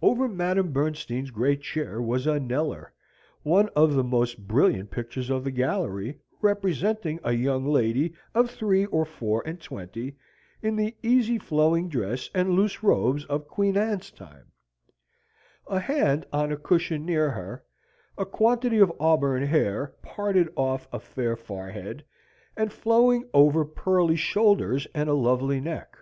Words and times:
Over 0.00 0.26
Madam 0.26 0.72
Bernstein's 0.72 1.30
great 1.30 1.60
chair 1.60 2.00
was 2.00 2.26
a 2.26 2.40
Kneller, 2.40 2.94
one 3.42 3.68
of 3.76 3.92
the 3.92 4.02
most 4.02 4.48
brilliant 4.48 4.90
pictures 4.90 5.28
of 5.28 5.44
the 5.44 5.50
gallery, 5.50 6.18
representing 6.40 7.20
a 7.22 7.32
young 7.32 7.66
lady 7.66 8.14
of 8.34 8.50
three 8.50 8.86
or 8.86 9.04
four 9.04 9.42
and 9.44 9.60
twenty, 9.60 10.16
in 10.62 10.76
the 10.76 10.96
easy 11.02 11.36
flowing 11.38 11.90
dress 11.90 12.30
and 12.34 12.52
loose 12.56 12.82
robes 12.82 13.26
of 13.26 13.48
Queen 13.48 13.76
Anne's 13.76 14.10
time 14.10 14.50
a 15.66 15.78
hand 15.78 16.24
on 16.32 16.50
a 16.50 16.56
cushion 16.56 17.04
near 17.04 17.30
her, 17.32 17.62
a 18.16 18.24
quantity 18.24 18.78
of 18.78 18.90
auburn 18.98 19.42
hair 19.42 19.92
parted 20.00 20.48
off 20.56 20.88
a 20.90 20.98
fair 20.98 21.36
forehead, 21.36 22.02
and 22.56 22.72
flowing 22.72 23.28
over 23.34 23.62
pearly 23.62 24.16
shoulders 24.16 24.86
and 24.94 25.10
a 25.10 25.12
lovely 25.12 25.60
neck. 25.60 25.98